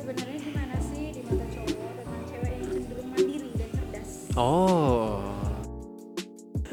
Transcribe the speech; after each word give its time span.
sebenarnya 0.00 0.38
gimana 0.40 0.76
sih 0.80 1.12
di 1.12 1.20
mata 1.28 1.46
cowok 1.52 1.92
dengan 2.00 2.20
cewek 2.24 2.52
yang 2.56 2.70
cenderung 2.72 3.08
mandiri 3.12 3.50
dan 3.52 3.68
cerdas? 3.76 4.10
Oh. 4.32 5.20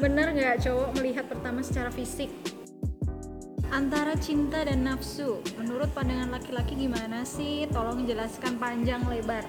Benar 0.00 0.26
nggak 0.32 0.56
cowok 0.64 0.88
melihat 0.96 1.24
pertama 1.28 1.60
secara 1.60 1.92
fisik? 1.92 2.32
Antara 3.68 4.16
cinta 4.16 4.64
dan 4.64 4.80
nafsu, 4.80 5.44
menurut 5.60 5.92
pandangan 5.92 6.32
laki-laki 6.32 6.72
gimana 6.72 7.28
sih? 7.28 7.68
Tolong 7.68 8.08
jelaskan 8.08 8.56
panjang 8.56 9.04
lebar. 9.04 9.44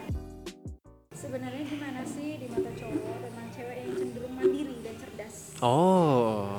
Sebenarnya 1.16 1.64
gimana 1.64 2.04
sih 2.04 2.36
di 2.36 2.52
mata 2.52 2.72
cowok 2.76 3.16
dengan 3.24 3.46
cewek 3.56 3.78
yang 3.80 3.92
cenderung 3.96 4.34
mandiri 4.36 4.76
dan 4.84 4.96
cerdas? 5.00 5.36
Oh. 5.64 6.52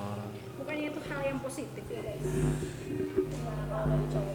Bukannya 0.57 0.89
itu 0.89 1.01
hal 1.13 1.21
yang 1.21 1.39
positif 1.45 1.85
ya 1.93 2.01
guys? 2.01 2.25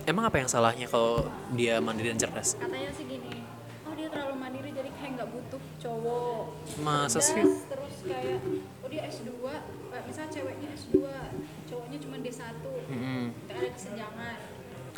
Emang 0.06 0.24
apa 0.30 0.38
yang 0.38 0.50
salahnya 0.50 0.86
kalau 0.86 1.26
dia 1.54 1.82
mandiri 1.82 2.14
dan 2.14 2.20
cerdas? 2.22 2.54
Katanya 2.58 2.94
sih 2.94 3.06
gini, 3.06 3.42
oh 3.86 3.94
dia 3.98 4.08
terlalu 4.10 4.36
mandiri 4.38 4.70
jadi 4.70 4.90
kayak 4.94 5.12
nggak 5.18 5.30
butuh 5.34 5.62
cowok. 5.82 6.44
Masa 6.82 7.20
sih? 7.22 7.42
Terus 7.42 7.96
kayak, 8.06 8.40
oh 8.86 8.88
dia 8.90 9.02
S2, 9.10 9.30
eh, 9.50 10.02
misalnya 10.06 10.30
ceweknya 10.30 10.70
S2, 10.78 10.96
cowoknya 11.66 11.98
cuma 12.02 12.16
D1, 12.22 12.42
Mm-mm. 12.90 13.24
tidak 13.50 13.58
ada 13.58 13.70
kesenjangan. 13.74 14.38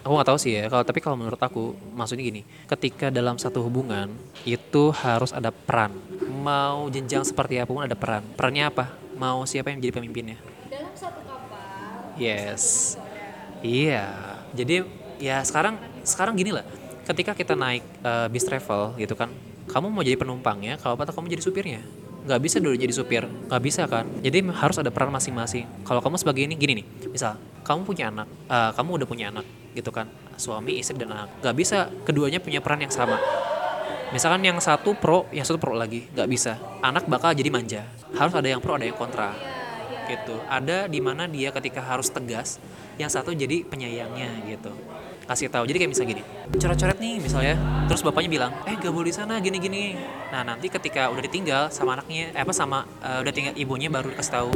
Aku 0.06 0.14
nggak 0.14 0.30
tahu 0.30 0.40
sih 0.40 0.52
ya. 0.56 0.64
Kalau 0.72 0.84
tapi 0.88 1.00
kalau 1.04 1.18
menurut 1.20 1.42
aku, 1.42 1.76
maksudnya 1.92 2.24
gini, 2.24 2.42
ketika 2.70 3.12
dalam 3.12 3.36
satu 3.36 3.66
hubungan 3.66 4.14
itu 4.48 4.94
harus 4.94 5.36
ada 5.36 5.52
peran. 5.52 5.96
Mau 6.28 6.88
jenjang 6.88 7.28
seperti 7.28 7.60
apa 7.60 7.68
pun 7.68 7.84
ada 7.84 7.98
peran. 7.98 8.24
Perannya 8.38 8.72
apa? 8.72 8.86
Mau 9.18 9.44
siapa 9.44 9.68
yang 9.74 9.82
menjadi 9.82 10.00
pemimpinnya? 10.00 10.38
Dalam 10.70 10.94
satu 10.96 11.20
kapal, 11.26 12.14
Yes. 12.16 12.96
satu 12.96 13.04
saudara. 13.04 14.37
Jadi 14.58 14.82
ya 15.22 15.46
sekarang 15.46 15.78
sekarang 16.02 16.34
gini 16.34 16.50
lah. 16.50 16.66
Ketika 17.06 17.38
kita 17.38 17.54
naik 17.54 17.86
eh, 18.04 18.28
bis 18.34 18.44
travel 18.44 18.98
gitu 19.00 19.14
kan, 19.14 19.32
kamu 19.70 19.94
mau 19.94 20.04
jadi 20.04 20.18
penumpangnya, 20.20 20.76
kalau 20.82 20.98
atau 20.98 21.14
kamu 21.14 21.38
jadi 21.38 21.44
supirnya? 21.46 21.82
Nggak 22.28 22.40
bisa 22.44 22.58
dulu 22.60 22.76
jadi 22.76 22.92
supir, 22.92 23.24
nggak 23.24 23.62
bisa 23.64 23.88
kan? 23.88 24.04
Jadi 24.20 24.44
harus 24.52 24.76
ada 24.76 24.92
peran 24.92 25.14
masing-masing. 25.16 25.64
Kalau 25.88 26.04
kamu 26.04 26.20
sebagai 26.20 26.44
ini 26.44 26.60
gini 26.60 26.84
nih, 26.84 26.86
misal 27.08 27.40
kamu 27.64 27.88
punya 27.88 28.12
anak, 28.12 28.28
eh, 28.52 28.72
kamu 28.76 28.90
udah 29.00 29.08
punya 29.08 29.32
anak 29.32 29.46
gitu 29.72 29.94
kan, 29.94 30.10
suami, 30.36 30.82
istri 30.82 31.00
dan 31.00 31.14
anak, 31.14 31.30
nggak 31.40 31.56
bisa 31.56 31.88
keduanya 32.04 32.44
punya 32.44 32.60
peran 32.60 32.84
yang 32.84 32.92
sama. 32.92 33.16
Misalkan 34.12 34.44
yang 34.44 34.60
satu 34.60 34.96
pro, 34.96 35.28
yang 35.32 35.44
satu 35.44 35.60
pro 35.60 35.76
lagi, 35.76 36.08
nggak 36.12 36.28
bisa. 36.28 36.60
Anak 36.80 37.08
bakal 37.12 37.36
jadi 37.36 37.52
manja. 37.52 37.84
Harus 38.16 38.36
ada 38.36 38.48
yang 38.48 38.64
pro, 38.64 38.80
ada 38.80 38.88
yang 38.88 38.96
kontra 38.96 39.36
gitu. 40.08 40.40
Ada 40.48 40.88
di 40.88 41.00
mana 41.04 41.28
dia 41.28 41.52
ketika 41.52 41.84
harus 41.84 42.08
tegas 42.10 42.58
yang 42.98 43.12
satu 43.12 43.36
jadi 43.36 43.68
penyayangnya 43.68 44.48
gitu. 44.48 44.72
Kasih 45.28 45.52
tahu. 45.52 45.68
Jadi 45.68 45.84
kayak 45.84 45.92
misalnya 45.92 46.10
gini 46.16 46.24
coret-coret 46.56 46.98
nih 47.04 47.20
misalnya 47.20 47.56
terus 47.92 48.00
bapaknya 48.00 48.30
bilang 48.32 48.52
eh 48.64 48.80
gak 48.80 48.92
boleh 48.96 49.12
di 49.12 49.16
sana 49.16 49.44
gini 49.44 49.60
gini 49.60 49.84
nah 50.32 50.48
nanti 50.48 50.72
ketika 50.72 51.12
udah 51.12 51.20
ditinggal 51.20 51.68
sama 51.68 52.00
anaknya 52.00 52.32
eh 52.32 52.42
apa 52.44 52.56
sama 52.56 52.88
eh, 53.04 53.20
udah 53.20 53.34
tinggal 53.36 53.54
ibunya 53.60 53.92
baru 53.92 54.16
kasih 54.16 54.34
tahu 54.40 54.52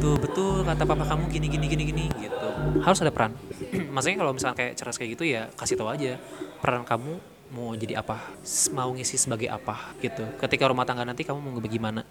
tuh 0.00 0.16
betul 0.16 0.64
kata 0.64 0.84
papa 0.88 1.04
kamu 1.04 1.28
gini 1.28 1.46
gini 1.52 1.66
gini 1.68 1.84
gini 1.84 2.04
gitu. 2.20 2.48
Harus 2.80 3.00
ada 3.04 3.12
peran. 3.12 3.36
Maksudnya 3.94 4.16
kalau 4.20 4.32
misalnya 4.32 4.56
kayak 4.56 4.72
ceras 4.76 4.96
kayak 4.96 5.10
gitu 5.16 5.24
ya 5.28 5.52
kasih 5.56 5.76
tahu 5.76 5.88
aja 5.92 6.16
peran 6.60 6.84
kamu 6.84 7.20
mau 7.54 7.72
jadi 7.76 8.00
apa? 8.00 8.18
Mau 8.74 8.90
ngisi 8.96 9.16
sebagai 9.20 9.46
apa? 9.52 9.94
gitu. 10.02 10.24
Ketika 10.40 10.68
rumah 10.68 10.84
tangga 10.84 11.06
nanti 11.06 11.22
kamu 11.22 11.38
mau 11.40 11.60
bagaimana 11.60 12.02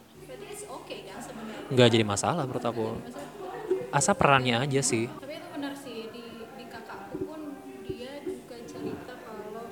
nggak 1.73 1.89
jadi 1.89 2.05
masalah 2.05 2.45
menurut 2.45 2.63
aku 2.63 2.85
asal 3.89 4.13
perannya 4.13 4.57
aja 4.59 4.81
sih 4.81 5.05
Tapi 5.09 5.33
itu 5.33 5.47
benar 5.51 5.73
sih 5.75 6.09
di 6.09 6.23
di 6.53 6.65
kakakku 6.65 7.17
pun 7.23 7.41
dia 7.83 8.21
juga 8.21 8.57
cerita 8.63 9.13
kalau 9.19 9.65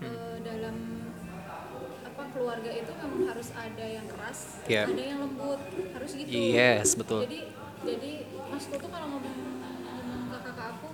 eh, 0.00 0.36
dalam 0.40 0.76
apa 2.04 2.22
keluarga 2.30 2.70
itu 2.70 2.92
memang 2.94 3.22
harus 3.26 3.48
ada 3.52 3.84
yang 3.84 4.06
keras, 4.06 4.38
Yep. 4.64 4.86
ada 4.92 5.02
yang 5.02 5.18
lembut, 5.20 5.60
harus 5.92 6.10
gitu. 6.14 6.28
yes 6.30 6.88
betul 6.94 7.20
Jadi 7.24 7.40
jadi 7.84 8.10
masku 8.48 8.74
tuh 8.74 8.88
kalau 8.88 9.06
ngomong 9.12 9.36
ngomong 9.84 10.22
ke 10.30 10.38
kakak 10.40 10.68
aku, 10.72 10.88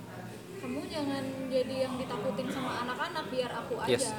kamu 0.59 0.81
jangan 0.87 1.23
jadi 1.47 1.75
yang 1.87 1.95
ditakutin 1.95 2.49
sama 2.51 2.83
anak-anak 2.83 3.25
biar 3.31 3.51
aku 3.55 3.75
aja. 3.79 3.95
Yes. 3.95 4.11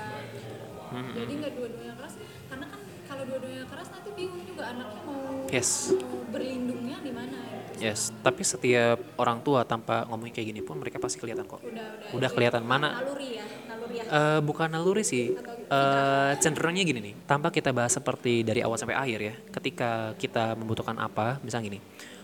Mhm. 0.91 1.11
Jadi 1.15 1.31
nggak 1.35 1.53
dua-duanya 1.55 1.93
keras, 1.95 2.15
karena 2.47 2.65
kan 2.67 2.79
kalau 3.21 3.37
dua-duanya 3.37 3.65
keras 3.69 3.87
nanti 3.93 4.09
bingung 4.17 4.41
juga 4.41 4.63
anaknya 4.65 5.01
mau, 5.05 5.45
Yes. 5.45 5.69
mau 5.93 6.25
berlindungnya 6.33 6.97
di 6.99 7.11
mana. 7.13 7.37
Gitu. 7.37 7.85
yes 7.85 8.09
tapi 8.21 8.41
setiap 8.41 8.97
orang 9.15 9.41
tua 9.41 9.61
tanpa 9.61 10.05
ngomongin 10.05 10.33
kayak 10.33 10.47
gini 10.49 10.61
pun 10.61 10.77
mereka 10.77 10.97
pasti 10.97 11.17
kelihatan 11.17 11.45
kok 11.45 11.61
Udah 11.61 11.69
udah. 11.69 12.13
udah 12.17 12.29
kelihatan 12.29 12.61
mana 12.61 12.97
naluri 12.97 13.37
ya, 13.37 13.45
naluri 13.65 13.95
ya. 13.97 14.03
Eh, 14.05 14.39
bukan 14.41 14.67
naluri 14.69 15.03
sih 15.05 15.37
Eh, 15.71 16.31
cenderungnya 16.37 16.81
gini 16.81 16.99
nih 16.99 17.13
tanpa 17.23 17.47
kita 17.47 17.69
bahas 17.71 17.89
seperti 17.89 18.41
dari 18.41 18.59
awal 18.59 18.75
sampai 18.75 18.97
akhir 18.97 19.19
ya 19.21 19.33
ketika 19.53 19.89
kita 20.17 20.57
membutuhkan 20.57 20.97
apa 20.97 21.37
misalnya 21.41 21.71
gini 21.73 21.79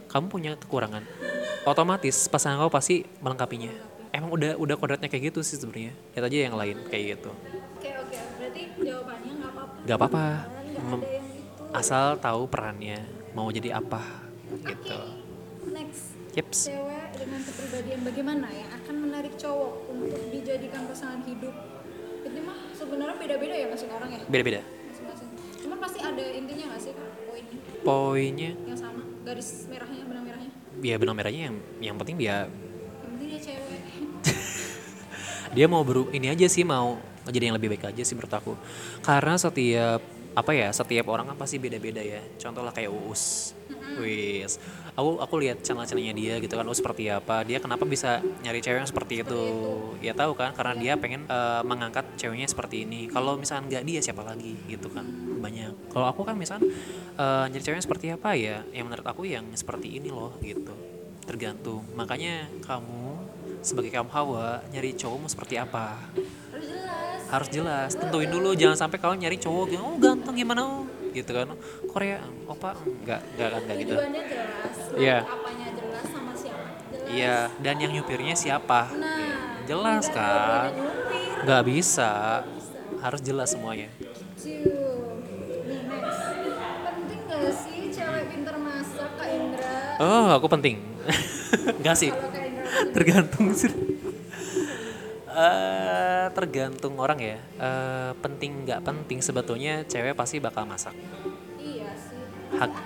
kamu 0.06 0.25
punya 0.28 0.52
kekurangan 0.58 1.06
otomatis 1.64 2.28
pasangan 2.28 2.59
kamu 2.59 2.72
pasti 2.74 2.96
melengkapinya 3.18 3.72
emang 4.12 4.34
udah 4.34 4.58
udah 4.58 4.75
kodratnya 4.75 5.08
kayak 5.08 5.31
gitu 5.31 5.40
sih 5.41 5.56
sebenarnya 5.56 5.96
lihat 6.12 6.25
aja 6.25 6.38
yang 6.44 6.56
lain 6.56 6.78
kayak 6.91 7.18
gitu 7.18 7.31
Oke 7.78 7.94
oke, 7.94 8.18
berarti 8.35 8.62
jawabannya 8.81 9.31
nggak 9.38 9.52
apa-apa. 9.53 9.85
Gak 9.85 9.97
apa-apa. 10.02 10.25
Nggak 10.77 10.85
Mem- 10.88 11.01
ada 11.01 11.11
yang 11.11 11.27
itu. 11.27 11.63
asal 11.73 12.05
tahu 12.17 12.41
perannya 12.45 12.99
mau 13.33 13.49
jadi 13.49 13.69
apa 13.75 14.01
gitu 14.63 14.99
Next, 15.67 16.15
Yeps. 16.33 16.59
cewek 16.65 17.11
dengan 17.17 17.39
kepribadian 17.43 17.99
bagaimana 18.01 18.47
yang 18.47 18.69
akan 18.73 18.95
menarik 18.99 19.33
cowok 19.35 19.71
untuk 19.89 20.21
dijadikan 20.27 20.85
pasangan 20.85 21.19
hidup? 21.21 21.51
Ini 22.23 22.39
mah 22.39 22.55
sebenarnya 22.71 23.16
beda-beda 23.16 23.51
ya 23.53 23.67
masing 23.67 23.89
orang 23.89 24.09
ya, 24.11 24.21
beda-beda 24.25 24.61
masing-masing. 24.63 25.29
Cuman 25.59 25.77
pasti 25.77 25.99
ada 25.99 26.23
intinya 26.25 26.66
nggak 26.67 26.81
sih 26.81 26.93
poinnya 26.95 27.57
poinnya 27.83 28.51
yang 28.63 28.79
sama, 28.79 29.01
garis 29.21 29.67
merahnya, 29.67 30.03
benang 30.03 30.25
merahnya. 30.25 30.51
ya 30.79 30.95
benang 30.95 31.16
merahnya 31.16 31.41
yang 31.43 31.55
yang 31.83 31.95
penting 31.95 32.16
dia 32.17 32.37
Yang 32.47 33.11
penting 33.11 33.27
dia 33.27 33.39
cewek. 33.43 33.81
dia 35.55 35.66
mau 35.66 35.81
beru 35.81 36.07
ini 36.11 36.27
aja 36.27 36.45
sih 36.45 36.63
mau 36.63 36.95
jadi 37.25 37.51
yang 37.51 37.55
lebih 37.55 37.69
baik 37.69 37.87
aja 37.87 38.01
sih 38.01 38.13
menurut 38.13 38.31
aku 38.31 38.53
karena 39.01 39.35
setiap 39.35 39.99
apa 40.37 40.53
ya 40.53 40.69
setiap 40.69 41.09
orang 41.09 41.33
kan 41.33 41.37
pasti 41.37 41.57
beda-beda 41.57 41.97
ya. 41.97 42.21
Contoh 42.37 42.61
lah 42.61 42.69
kayak 42.69 42.93
Uus. 42.93 43.57
Wis. 43.97 44.61
Aku 44.93 45.17
aku 45.17 45.41
lihat 45.41 45.65
channel-channelnya 45.65 46.13
dia 46.13 46.33
gitu 46.37 46.53
kan 46.53 46.65
Uus 46.69 46.77
seperti 46.77 47.09
apa. 47.09 47.41
Dia 47.41 47.57
kenapa 47.57 47.89
bisa 47.89 48.21
nyari 48.45 48.61
cewek 48.61 48.85
yang 48.85 48.89
seperti 48.89 49.25
itu? 49.25 49.43
Ya 49.97 50.13
tahu 50.13 50.37
kan 50.37 50.53
karena 50.53 50.77
dia 50.77 50.93
pengen 50.93 51.25
eh, 51.25 51.61
mengangkat 51.65 52.05
ceweknya 52.21 52.45
seperti 52.45 52.85
ini. 52.85 53.09
Kalau 53.09 53.33
misalnya 53.33 53.81
nggak 53.81 53.83
dia 53.89 53.99
siapa 54.05 54.21
lagi? 54.21 54.53
Gitu 54.69 54.93
kan 54.93 55.09
banyak. 55.41 55.89
Kalau 55.89 56.05
aku 56.05 56.21
kan 56.21 56.37
misalnya 56.37 56.69
eh, 57.17 57.45
nyari 57.49 57.63
cewek 57.65 57.77
yang 57.81 57.87
seperti 57.89 58.05
apa 58.13 58.29
ya? 58.37 58.61
Yang 58.69 58.85
menurut 58.93 59.07
aku 59.09 59.25
yang 59.25 59.45
seperti 59.57 59.97
ini 59.97 60.13
loh 60.13 60.37
gitu. 60.45 60.77
Tergantung. 61.25 61.81
Makanya 61.97 62.45
kamu 62.61 63.17
sebagai 63.65 63.89
kaum 63.89 64.09
hawa 64.13 64.61
nyari 64.69 64.93
cowokmu 64.93 65.27
seperti 65.27 65.57
apa 65.57 65.97
Harus 67.27 67.49
jelas. 67.51 67.91
tentuin 67.93 68.27
dulu 68.27 68.55
jangan 68.55 68.88
sampai 68.88 68.97
kau 68.97 69.11
nyari 69.11 69.35
cowok 69.35 69.67
yang 69.69 69.83
oh 69.83 69.95
ganteng 69.99 70.35
gimana 70.35 70.61
oh?" 70.63 70.83
gitu 71.11 71.33
kan 71.33 71.49
Korea 71.89 72.21
opa 72.45 72.77
enggak 72.77 73.21
enggak 73.33 73.47
kan 73.49 73.61
enggak 73.65 73.77
gitu. 73.81 73.95
Iya. 74.95 75.17
Iya 77.07 77.37
dan 77.63 77.79
yang 77.79 77.95
nyupirnya 77.95 78.35
siapa 78.35 78.91
Nah, 78.91 79.63
jelas 79.63 80.11
nggak 80.11 80.27
kan 80.67 80.71
nggak 81.47 81.63
bisa 81.63 82.43
harus 82.99 83.21
jelas 83.23 83.47
semuanya 83.47 83.87
Cium. 84.35 85.23
Nih 85.66 85.87
next. 85.87 86.19
Penting 86.83 87.19
gak 87.25 87.53
sih 87.55 87.79
cewek 87.89 88.23
pinter 88.27 88.55
masak 88.59 89.09
Kak 89.16 89.29
Indra? 89.31 89.75
oh 90.03 90.27
aku 90.35 90.47
penting 90.51 90.83
enggak 91.79 91.95
sih 91.95 92.11
Kalau 92.11 92.91
tergantung 92.91 93.55
sih 93.55 93.71
Eh, 95.37 95.85
tergantung 96.37 96.93
orang 97.01 97.17
ya. 97.17 97.37
Eh, 97.57 98.11
penting 98.22 98.69
nggak 98.69 98.85
penting 98.85 99.19
sebetulnya 99.25 99.81
cewek 99.89 100.13
pasti 100.13 100.37
bakal 100.37 100.69
masak. 100.69 100.93
Iya 101.57 101.89
sih. 101.97 102.22
Hak- 102.61 102.85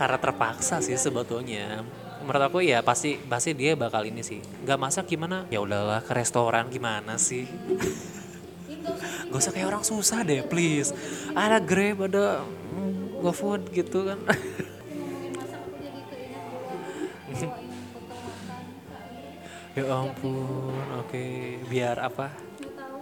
karena 0.00 0.16
terpaksa 0.16 0.80
sih 0.80 0.96
sebetulnya. 0.96 1.84
Menurut 2.24 2.40
aku 2.48 2.64
ya 2.64 2.80
pasti 2.80 3.20
pasti 3.20 3.52
dia 3.52 3.76
bakal 3.76 4.08
ini 4.08 4.24
sih. 4.24 4.40
Nggak 4.64 4.78
masak 4.80 5.04
gimana? 5.12 5.44
Ya 5.52 5.60
udahlah 5.60 6.00
ke 6.00 6.16
restoran 6.16 6.72
gimana 6.72 7.20
sih? 7.20 7.44
Gak 9.28 9.36
usah 9.44 9.52
kayak 9.52 9.68
orang 9.68 9.84
susah 9.84 10.24
deh 10.24 10.40
please. 10.40 10.96
Ada 11.36 11.60
grab 11.60 12.08
ada 12.08 12.40
mm, 12.72 13.20
gofood 13.20 13.68
gitu 13.76 14.08
kan 14.08 14.18
ya 19.78 19.84
ampun 19.86 20.74
oke. 20.98 21.24
Apa 21.70 22.26
tahu 22.74 22.98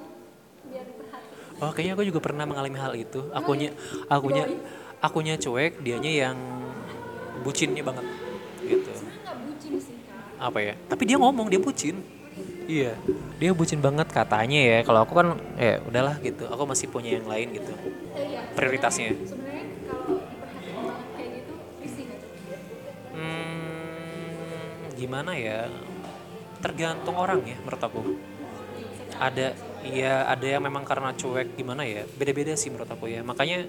biar 0.69 0.85
diperhatiin. 0.85 1.63
oh 1.65 1.71
kayaknya 1.73 1.93
aku 1.97 2.05
juga 2.05 2.21
pernah 2.21 2.45
mengalami 2.45 2.77
hal 2.77 2.93
itu. 2.93 3.21
Akunya 3.33 3.73
akunya 4.13 4.45
akunya 5.01 5.35
cuek 5.41 5.81
dianya 5.81 6.29
yang 6.29 6.37
bucinnya 7.41 7.81
banget 7.81 8.05
gitu. 8.67 8.93
Apa 10.39 10.59
ya? 10.61 10.75
Tapi 10.87 11.03
dia 11.09 11.17
ngomong 11.17 11.49
dia 11.49 11.61
bucin. 11.61 12.05
Iya 12.69 13.01
dia 13.41 13.51
bucin 13.57 13.81
banget 13.81 14.13
katanya 14.13 14.61
ya. 14.61 14.79
Kalau 14.85 15.09
aku 15.09 15.17
kan 15.17 15.41
ya 15.57 15.81
udahlah 15.89 16.21
gitu. 16.21 16.45
Aku 16.53 16.69
masih 16.69 16.93
punya 16.93 17.17
yang 17.17 17.25
lain 17.25 17.57
gitu. 17.57 17.73
Prioritasnya. 18.53 19.17
Hmm, 23.19 24.95
gimana 24.95 25.35
ya 25.35 25.67
tergantung 26.59 27.17
orang 27.19 27.43
ya 27.45 27.57
menurut 27.63 27.83
aku. 27.83 28.01
Ada 29.19 29.55
ya 29.89 30.27
ada 30.31 30.47
yang 30.47 30.63
memang 30.63 30.87
karena 30.87 31.11
cuek 31.15 31.59
gimana 31.59 31.83
ya 31.87 32.07
beda-beda 32.19 32.55
sih 32.55 32.71
menurut 32.71 32.91
aku 32.91 33.11
ya. 33.11 33.23
Makanya 33.23 33.67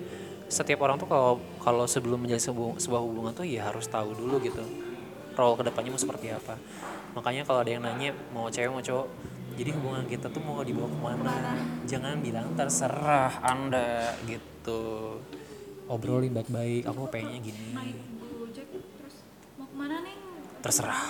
setiap 0.50 0.81
orang 0.81 0.97
tuh 0.97 1.06
kalau 1.06 1.38
kalau 1.62 1.86
sebelum 1.86 2.25
menjalin 2.25 2.41
sebu- 2.41 2.77
sebuah 2.81 3.01
hubungan 3.06 3.33
tuh 3.38 3.45
ya 3.45 3.69
harus 3.69 3.86
tahu 3.86 4.18
dulu 4.18 4.41
gitu 4.41 4.65
role 5.38 5.56
ke 5.56 5.63
depannya 5.69 5.94
mau 5.94 6.01
seperti 6.01 6.33
apa. 6.33 6.57
Makanya 7.13 7.45
kalau 7.45 7.62
ada 7.63 7.71
yang 7.71 7.86
nanya 7.86 8.12
mau 8.33 8.50
cewek 8.50 8.69
mau 8.69 8.81
cowok 8.81 9.07
jadi 9.59 9.75
hubungan 9.75 10.07
kita 10.07 10.31
tuh 10.31 10.39
mau 10.39 10.63
dibawa 10.63 10.88
ke 10.88 11.00
mana? 11.03 11.36
Jangan 11.83 12.24
bilang 12.24 12.47
terserah 12.56 13.44
anda 13.44 14.15
gitu. 14.24 15.19
Obrolin 15.91 16.31
baik-baik 16.31 16.88
aku 16.88 17.12
pengennya 17.12 17.39
gini. 17.44 17.75
Terserah 20.63 21.03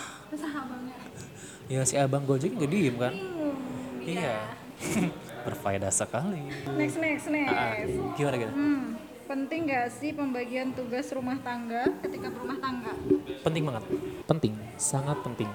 ya 1.69 1.85
si 1.85 1.95
abang 1.95 2.25
gojek 2.25 2.57
nggak 2.57 2.69
diem 2.69 2.95
kan? 2.97 3.13
Bingung 3.13 3.57
iya. 4.03 4.57
Berfaedah 5.45 5.93
sekali. 5.93 6.49
Next 6.75 6.97
next 6.97 7.29
next. 7.29 7.53
Ah, 7.53 7.77
gimana 8.17 8.35
gimana? 8.35 8.55
Hmm 8.57 9.09
penting 9.29 9.69
gak 9.69 9.93
sih 9.93 10.09
pembagian 10.09 10.73
tugas 10.73 11.05
rumah 11.13 11.37
tangga 11.45 11.85
ketika 12.01 12.33
berumah 12.33 12.57
tangga? 12.57 12.97
Penting 13.45 13.61
banget. 13.69 13.83
Penting 14.25 14.53
sangat 14.81 15.21
penting. 15.21 15.49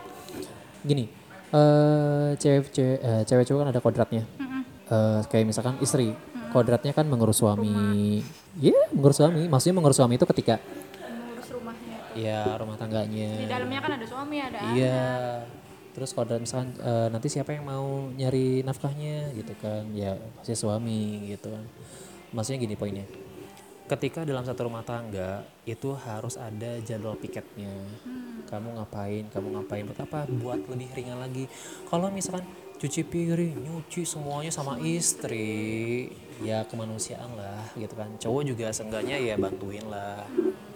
Gini 0.87 1.11
eh 1.55 2.35
cewek 2.39 2.71
cewek 2.71 2.99
eh, 3.03 3.23
cewek 3.27 3.45
cowok 3.51 3.61
kan 3.67 3.69
ada 3.75 3.83
kodratnya. 3.83 4.23
Eh, 4.87 5.21
kayak 5.27 5.51
misalkan 5.51 5.75
istri 5.83 6.15
kodratnya 6.55 6.95
kan 6.95 7.11
mengurus 7.11 7.43
suami. 7.43 8.23
Iya 8.63 8.95
mengurus 8.95 9.19
suami. 9.19 9.51
Maksudnya 9.51 9.75
mengurus 9.75 9.99
suami 9.99 10.15
itu 10.23 10.27
ketika 10.31 10.63
mengurus 11.03 11.51
rumahnya. 11.51 11.99
Ya 12.15 12.55
rumah 12.55 12.79
di 12.79 12.83
tangganya 12.87 13.31
dalamnya 13.51 13.79
kan 13.83 13.93
ada 13.99 14.07
suami 14.07 14.37
ada 14.39 14.59
iya 14.79 15.03
terus 15.95 16.11
kodrat 16.11 16.43
misalkan 16.43 16.75
eh, 16.83 17.09
nanti 17.09 17.31
siapa 17.31 17.55
yang 17.55 17.65
mau 17.65 18.11
nyari 18.11 18.67
nafkahnya 18.67 19.31
gitu 19.39 19.55
kan. 19.63 19.87
Ya 19.95 20.19
pasti 20.37 20.59
suami 20.59 21.31
gitu 21.31 21.55
kan. 21.55 21.65
Maksudnya 22.35 22.67
gini 22.67 22.75
poinnya. 22.75 23.07
Ketika 23.85 24.25
dalam 24.25 24.43
satu 24.43 24.67
rumah 24.67 24.83
tangga 24.83 25.45
itu 25.69 25.95
harus 25.95 26.35
ada 26.35 26.83
jadwal 26.83 27.15
piketnya. 27.15 27.71
Kamu 28.51 28.81
ngapain 28.81 29.31
kamu 29.31 29.61
ngapain 29.61 29.85
buat 29.87 30.01
apa? 30.03 30.21
Buat 30.27 30.67
lebih 30.67 30.91
ringan 30.99 31.23
lagi. 31.23 31.47
Kalau 31.87 32.11
misalkan 32.11 32.43
cuci 32.75 33.07
piring 33.07 33.55
nyuci 33.65 34.03
semuanya 34.03 34.51
sama 34.51 34.77
istri 34.83 36.11
ya 36.43 36.67
kemanusiaan 36.67 37.39
lah 37.39 37.71
gitu 37.79 37.95
kan. 37.95 38.11
Cowok 38.19 38.43
juga 38.43 38.73
seenggaknya 38.75 39.21
ya 39.21 39.39
bantuin 39.39 39.87
lah 39.87 40.27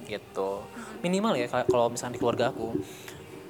gitu. 0.07 0.63
Minimal 1.03 1.35
ya 1.43 1.47
kal- 1.51 1.67
kalau 1.67 1.91
misalkan 1.91 2.15
di 2.15 2.21
keluarga 2.21 2.55
aku 2.55 2.77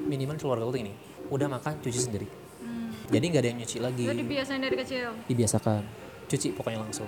minimal 0.07 0.39
keluarga 0.39 0.65
aku 0.65 0.79
tuh 0.79 0.83
ini 0.87 1.08
udah 1.29 1.49
makan 1.51 1.73
cuci 1.79 2.01
sendiri 2.01 2.29
Hmm. 2.59 2.91
jadi 3.07 3.25
nggak 3.25 3.39
ada 3.39 3.49
yang 3.49 3.59
nyuci 3.59 3.79
lagi 3.79 4.03
Itu 4.03 4.15
dibiasain 4.17 4.59
dari 4.59 4.77
kecil. 4.77 5.09
dibiasakan 5.25 5.83
cuci 6.27 6.49
pokoknya 6.53 6.79
langsung 6.81 7.07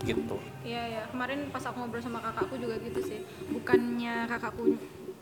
gitu 0.00 0.36
Iya 0.62 0.82
ya. 0.88 1.02
Kemarin 1.08 1.48
pas 1.48 1.62
aku 1.62 1.76
ngobrol 1.76 1.98
sama 1.98 2.20
kakakku 2.20 2.56
juga 2.56 2.76
gitu 2.78 3.00
sih. 3.00 3.20
Bukannya 3.48 4.26
kakakku 4.26 4.76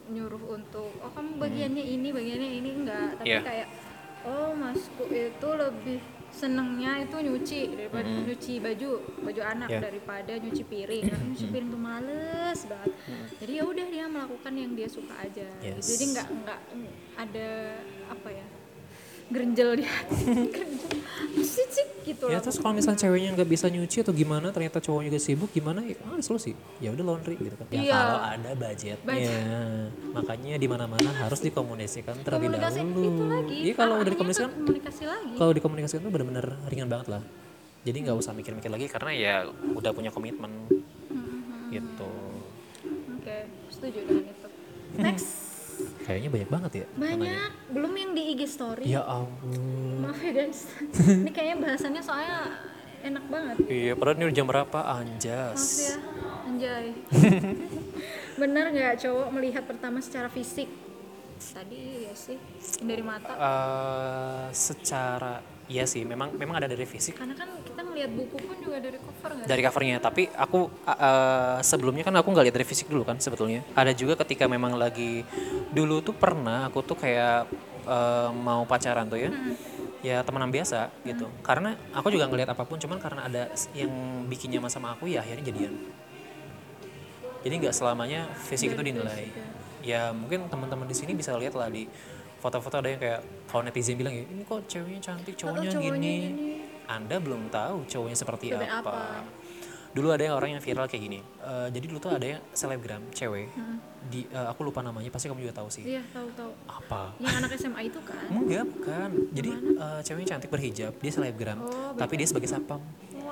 nyuruh 0.06 0.44
untuk 0.52 0.90
oh 0.98 1.10
kamu 1.10 1.38
bagiannya 1.38 1.80
ini 1.80 2.08
bagiannya 2.10 2.50
ini 2.54 2.70
enggak, 2.74 3.16
tapi 3.16 3.28
Iya. 3.30 3.40
kayak 3.40 3.68
oh 4.24 4.52
masku 4.52 5.04
itu 5.06 5.48
lebih 5.54 6.00
senengnya 6.28 6.98
itu 6.98 7.16
nyuci 7.16 7.60
daripada 7.72 8.04
Mm. 8.04 8.24
nyuci 8.26 8.54
baju 8.58 8.90
baju 9.22 9.40
anak 9.46 9.68
Iya. 9.70 9.80
daripada 9.80 10.32
nyuci 10.34 10.62
piring 10.64 11.02
karena 11.06 11.24
nyuci 11.24 11.46
piring 11.46 11.68
tuh 11.70 11.80
males 11.80 12.60
banget 12.66 12.92
jadi 13.38 13.52
ya 13.54 13.64
udah 13.64 13.86
dia 13.86 14.04
melakukan 14.04 14.52
yang 14.52 14.72
dia 14.72 14.88
suka 14.88 15.14
aja. 15.16 15.46
Yes. 15.60 15.86
jadi 15.86 16.04
nggak 16.10 16.26
nggak 16.34 16.60
ada 17.16 17.48
apa 18.08 18.28
ya 18.30 18.46
gerenjel 19.24 19.80
di 19.80 19.84
hati 19.88 20.16
gerenjel 20.54 20.90
sih 21.44 21.86
gitu 22.04 22.28
ya 22.28 22.38
lah 22.38 22.40
terus 22.44 22.60
kalau 22.60 22.76
misalnya 22.76 23.00
ceweknya 23.00 23.30
nggak 23.34 23.48
bisa 23.48 23.66
nyuci 23.72 24.04
atau 24.04 24.12
gimana 24.14 24.52
ternyata 24.52 24.78
cowoknya 24.78 25.08
juga 25.10 25.20
sibuk 25.20 25.50
gimana 25.50 25.80
ya? 25.82 25.96
Ah, 26.06 26.20
solusi 26.20 26.52
ya 26.78 26.92
udah 26.92 27.04
laundry 27.04 27.34
gitu 27.40 27.56
kan. 27.56 27.66
Ya 27.72 27.80
Iya. 27.80 27.92
kalau 27.96 28.18
ada 28.20 28.50
budgetnya. 28.54 29.34
Makanya 30.12 30.54
di 30.60 30.68
mana 30.68 30.84
mana 30.86 31.10
harus 31.10 31.40
dikomunikasikan 31.40 32.20
terlebih 32.22 32.52
komunikasi 32.52 32.78
dahulu. 32.84 33.02
itu 33.02 33.24
lagi. 33.26 33.58
Iya 33.64 33.74
kalau 33.74 33.94
udah 33.98 34.10
dikomunikasikan 34.12 34.50
kalau 35.34 35.52
dikomunikasikan 35.56 36.00
tuh 36.04 36.12
benar-benar 36.12 36.46
ringan 36.68 36.88
banget 36.92 37.08
lah. 37.18 37.22
Jadi 37.84 37.96
nggak 38.04 38.16
usah 38.16 38.32
mikir-mikir 38.32 38.70
lagi 38.72 38.86
karena 38.88 39.10
ya 39.12 39.34
udah 39.74 39.90
punya 39.92 40.10
komitmen. 40.12 40.52
Hmm, 41.10 41.72
gitu. 41.72 42.12
Oke 43.18 43.48
setuju 43.72 43.98
dengan 44.04 44.24
itu. 44.28 44.48
Next 45.00 45.43
kayaknya 46.04 46.30
banyak 46.30 46.50
banget 46.52 46.72
ya 46.84 46.86
banyak. 47.00 47.50
Belum 47.72 47.92
yang 47.96 48.12
di 48.12 48.22
IG 48.36 48.40
story. 48.46 48.84
Ya 48.84 49.02
ampun. 49.02 50.04
Maaf 50.04 50.20
ya 50.20 50.32
guys. 50.36 50.68
Ini 51.24 51.30
kayaknya 51.32 51.56
bahasannya 51.64 52.02
soalnya 52.04 52.38
enak 53.04 53.24
banget. 53.28 53.56
Iya 53.68 53.92
padahal 53.96 54.16
ini 54.16 54.24
udah 54.28 54.36
jam 54.36 54.46
berapa? 54.48 54.78
Maaf 54.80 55.00
anjas. 55.00 55.64
Ya 55.80 55.96
anjay. 56.44 56.86
Benar 58.40 58.64
nggak 58.72 58.94
cowok 59.00 59.28
melihat 59.32 59.64
pertama 59.64 60.00
secara 60.04 60.28
fisik? 60.28 60.68
Tadi 61.40 62.08
ya 62.08 62.14
sih 62.16 62.38
dari 62.80 63.04
mata. 63.04 63.32
Eh, 63.36 64.46
secara 64.56 65.53
iya 65.70 65.84
sih 65.88 66.04
memang 66.04 66.36
memang 66.36 66.60
ada 66.60 66.68
dari 66.68 66.84
fisik. 66.84 67.16
Karena 67.16 67.32
kan 67.32 67.48
kita 67.64 67.80
ngelihat 67.80 68.10
buku 68.12 68.36
pun 68.36 68.56
juga 68.60 68.78
dari 68.80 68.98
cover 69.00 69.30
nggak 69.32 69.48
dari 69.48 69.62
covernya 69.64 69.96
tapi 70.02 70.22
aku 70.28 70.60
uh, 70.84 71.58
sebelumnya 71.64 72.04
kan 72.04 72.14
aku 72.20 72.28
nggak 72.32 72.44
lihat 72.50 72.56
dari 72.56 72.66
fisik 72.68 72.86
dulu 72.92 73.04
kan 73.04 73.16
sebetulnya. 73.20 73.64
Ada 73.72 73.96
juga 73.96 74.20
ketika 74.20 74.44
memang 74.44 74.76
lagi 74.76 75.24
dulu 75.72 76.04
tuh 76.04 76.12
pernah 76.12 76.68
aku 76.68 76.84
tuh 76.84 76.96
kayak 77.00 77.48
uh, 77.88 78.28
mau 78.32 78.68
pacaran 78.68 79.08
tuh 79.08 79.20
ya. 79.20 79.30
Ya 80.04 80.20
temenan 80.20 80.52
biasa 80.52 80.92
gitu. 81.08 81.32
Karena 81.40 81.80
aku 81.96 82.12
juga 82.12 82.28
ngelihat 82.28 82.52
apa 82.52 82.68
pun 82.68 82.76
cuman 82.76 83.00
karena 83.00 83.24
ada 83.24 83.42
yang 83.72 83.88
bikin 84.28 84.52
nyaman 84.52 84.68
sama 84.68 84.92
aku 84.92 85.08
ya 85.08 85.24
akhirnya 85.24 85.48
jadian. 85.48 85.72
Jadi 87.40 87.54
nggak 87.60 87.72
selamanya 87.76 88.28
fisik 88.36 88.76
itu 88.76 88.82
dinilai. 88.84 89.32
ya. 89.80 90.12
Mungkin 90.12 90.52
teman-teman 90.52 90.84
di 90.84 90.96
sini 90.96 91.16
bisa 91.16 91.32
lihat 91.36 91.56
lah 91.56 91.72
di 91.72 91.88
foto-foto 92.44 92.76
ada 92.84 92.88
yang 92.92 93.00
kayak 93.00 93.20
kalau 93.48 93.64
netizen 93.64 93.96
bilang 93.96 94.12
ya 94.12 94.28
ini 94.28 94.44
kok 94.44 94.60
ceweknya 94.68 95.00
cantik 95.00 95.32
cowoknya, 95.40 95.72
cowoknya 95.72 95.96
gini. 95.96 96.16
gini. 96.28 96.50
anda 96.84 97.16
belum 97.16 97.48
tahu 97.48 97.88
cowoknya 97.88 98.16
seperti 98.20 98.52
apa. 98.52 98.84
apa. 98.84 99.24
dulu 99.96 100.12
ada 100.12 100.28
yang 100.28 100.34
orang 100.36 100.58
yang 100.58 100.62
viral 100.62 100.90
kayak 100.90 101.06
gini. 101.06 101.22
Eh, 101.22 101.68
jadi 101.70 101.86
dulu 101.86 102.02
tuh 102.02 102.12
ada 102.18 102.26
yang 102.26 102.42
selebgram 102.50 102.98
cewek 103.14 103.46
di 104.10 104.26
eh, 104.26 104.46
aku 104.50 104.66
lupa 104.66 104.82
namanya 104.82 105.06
pasti 105.06 105.30
kamu 105.30 105.46
juga 105.46 105.54
tahu 105.62 105.70
sih. 105.70 105.86
Iya 105.86 106.02
tahu 106.10 106.28
tahu. 106.34 106.50
Apa? 106.66 107.14
Yang 107.22 107.34
anak 107.38 107.50
SMA 107.54 107.80
itu 107.88 108.00
kan? 108.02 108.26
Enggak 108.26 108.64
bukan. 108.74 109.10
Jadi 109.30 109.50
eh, 109.54 110.00
ceweknya 110.02 110.28
cantik 110.34 110.50
berhijab 110.50 110.92
dia 110.98 111.12
selebgram. 111.14 111.62
Oh, 111.62 111.94
tapi 111.94 112.18
dia 112.18 112.26
sebagai 112.26 112.50
sapam 112.50 112.82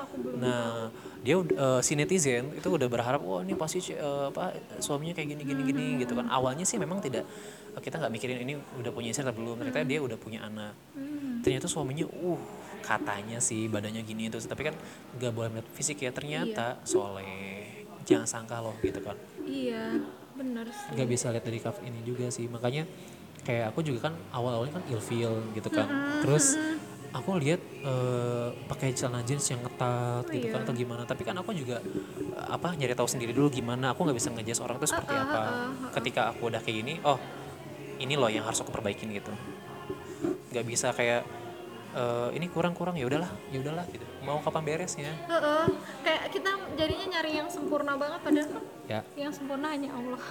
aku 0.03 0.15
belum 0.19 0.37
Nah, 0.43 0.91
dia 1.23 1.37
eh, 1.39 1.81
si 1.81 1.93
netizen 1.95 2.51
itu 2.53 2.67
udah 2.67 2.89
berharap, 2.91 3.21
wah 3.23 3.41
ini 3.41 3.55
pasti 3.55 3.79
eh, 3.95 4.27
apa 4.29 4.55
suaminya 4.83 5.15
kayak 5.15 5.39
gini 5.39 5.43
gini 5.47 5.63
gini 5.63 5.85
gitu 6.03 6.19
kan. 6.19 6.27
Awalnya 6.27 6.67
sih 6.67 6.77
memang 6.77 6.99
tidak 6.99 7.25
kita 7.81 7.97
nggak 7.97 8.13
mikirin 8.13 8.39
ini 8.45 8.55
udah 8.83 8.91
punya 8.93 9.15
istri 9.15 9.25
atau 9.25 9.35
belum. 9.35 9.63
Ternyata 9.63 9.87
dia 9.87 10.01
udah 10.03 10.19
punya 10.19 10.45
anak. 10.45 10.75
Hmm. 10.93 11.41
Ternyata 11.41 11.67
suaminya, 11.71 12.07
uh 12.11 12.41
katanya 12.83 13.39
sih 13.39 13.71
badannya 13.71 14.03
gini 14.03 14.27
terus 14.27 14.51
tapi 14.51 14.67
kan 14.67 14.75
nggak 15.15 15.31
boleh 15.31 15.49
melihat 15.55 15.69
fisik 15.73 16.03
ya. 16.03 16.11
Ternyata 16.11 16.83
soleh. 16.83 17.87
Jangan 18.03 18.27
sangka 18.27 18.59
loh 18.59 18.75
gitu 18.83 18.99
kan. 18.99 19.15
iya 19.47 19.95
benar 20.33 20.67
sih 20.71 20.95
Nggak 20.95 21.09
bisa 21.11 21.31
lihat 21.31 21.45
dari 21.47 21.59
cover 21.63 21.83
ini 21.87 22.01
juga 22.03 22.27
sih. 22.35 22.51
Makanya 22.51 22.83
kayak 23.43 23.75
aku 23.75 23.83
juga 23.83 24.11
kan 24.11 24.15
awal-awalnya 24.35 24.83
kan 24.83 24.85
ilfeel 24.91 25.39
gitu 25.55 25.71
kan. 25.71 25.87
Terus 26.23 26.59
aku 27.13 27.37
lihat 27.39 27.61
eh, 27.85 28.49
pakai 28.67 28.97
celana 28.97 29.21
jeans 29.23 29.45
yang 29.53 29.61
ketat 29.61 30.25
gitu 30.33 30.49
kan 30.49 30.65
atau 30.65 30.75
gimana. 30.75 31.03
Tapi 31.05 31.23
kan 31.23 31.37
aku 31.37 31.53
juga 31.53 31.79
eh, 31.85 32.47
apa 32.49 32.73
nyari 32.75 32.97
tahu 32.97 33.09
sendiri 33.09 33.37
dulu 33.37 33.53
gimana. 33.53 33.93
Aku 33.93 34.09
nggak 34.09 34.17
bisa 34.17 34.33
ngejudge 34.33 34.61
orang 34.65 34.77
itu 34.81 34.89
seperti 34.89 35.15
apa. 35.15 35.41
ketika 36.01 36.33
aku 36.33 36.49
udah 36.49 36.61
kayak 36.65 36.77
gini 36.83 36.95
oh 37.05 37.21
ini 38.01 38.17
loh 38.17 38.33
yang 38.33 38.43
harus 38.49 38.59
aku 38.65 38.73
perbaikin 38.73 39.13
gitu. 39.13 39.31
Nggak 40.51 40.65
bisa 40.65 40.89
kayak 40.97 41.23
eh, 41.93 42.29
ini 42.33 42.49
kurang-kurang 42.49 42.97
ya 42.97 43.05
udahlah 43.05 43.31
ya 43.53 43.61
udahlah 43.61 43.85
gitu. 43.93 44.05
Mau 44.25 44.41
kapan 44.41 44.63
beresnya? 44.65 45.13
Heeh. 45.29 45.65
kayak 46.01 46.23
kita 46.33 46.51
jadinya 46.81 47.07
nyari 47.19 47.31
yang 47.45 47.49
sempurna 47.53 47.95
banget 48.01 48.21
padahal 48.25 48.49
kan 48.49 48.65
ya. 48.89 49.01
yang 49.15 49.33
sempurna 49.33 49.69
hanya 49.71 49.93
Allah. 49.93 50.23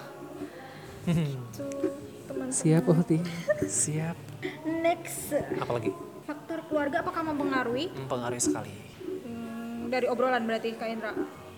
Itu 1.10 1.66
teman 2.26 2.50
siap 2.50 2.90
Uhti 2.90 3.22
siap. 3.70 4.18
Next. 4.66 5.38
Apalagi 5.62 5.94
keluarga 6.72 7.04
apakah 7.04 7.22
mempengaruhi? 7.28 7.92
Mempengaruhi 7.92 8.40
sekali. 8.40 8.72
Hmm, 9.28 9.92
dari 9.92 10.08
obrolan 10.08 10.48
berarti 10.48 10.72
Kak 10.74 10.88
Indra? 10.88 11.12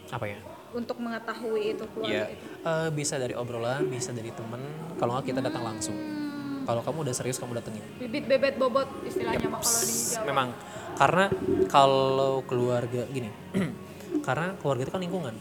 Apa 0.10 0.25
ya? 0.25 0.41
Untuk 0.74 0.98
mengetahui 0.98 1.77
itu 1.77 1.86
keluarga 1.93 2.25
ya 2.25 2.34
itu. 2.34 2.46
Eh, 2.65 2.89
bisa 2.89 3.22
dari 3.22 3.38
obrolan 3.38 3.86
bisa 3.86 4.10
dari 4.10 4.34
temen. 4.34 4.62
Kalau 4.98 5.13
nggak 5.13 5.25
kita 5.29 5.39
datang 5.39 5.62
langsung. 5.62 5.93
Hmm, 5.93 6.65
kalau 6.65 6.82
kamu 6.82 7.05
udah 7.05 7.13
serius 7.13 7.38
kamu 7.38 7.53
datengin. 7.53 7.86
Bibit 8.01 8.25
bebet 8.25 8.58
bobot 8.58 8.89
istilahnya 9.05 9.46
mah 9.48 9.62
kalau 9.62 9.79
di 9.79 9.93
Jawa. 10.10 10.25
Memang. 10.25 10.50
Karena 10.93 11.25
kalau 11.70 12.41
keluarga 12.43 13.05
gini 13.08 13.29
karena 14.27 14.58
keluarga 14.58 14.82
itu 14.84 14.91
kan 14.91 15.01
lingkungan. 15.01 15.36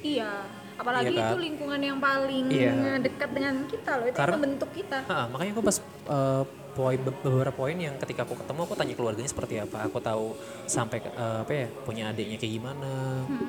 Iya. 0.00 0.32
Apalagi 0.78 1.10
Iya 1.10 1.20
kan? 1.20 1.28
itu 1.28 1.36
lingkungan 1.42 1.80
yang 1.82 1.98
paling 1.98 2.44
Iya. 2.48 3.02
dekat 3.02 3.30
dengan 3.34 3.54
kita 3.66 3.90
loh. 3.98 4.06
Itu 4.06 4.14
yang 4.14 4.20
Karena- 4.24 4.36
membentuk 4.38 4.70
kita. 4.72 4.98
Ha, 5.04 5.26
makanya 5.26 5.52
aku 5.52 5.62
pas 5.62 5.76
eh, 5.82 6.42
poin 6.78 6.94
be- 6.94 7.18
beberapa 7.26 7.50
poin 7.50 7.74
yang 7.74 7.98
ketika 7.98 8.22
aku 8.22 8.38
ketemu 8.38 8.60
aku 8.62 8.74
tanya 8.78 8.94
keluarganya 8.94 9.26
seperti 9.26 9.58
apa. 9.58 9.90
Aku 9.90 9.98
tahu 9.98 10.38
sampai 10.70 11.02
eh, 11.02 11.38
apa 11.42 11.50
ya 11.52 11.66
punya 11.82 12.14
adiknya 12.14 12.38
kayak 12.38 12.54
gimana 12.54 12.92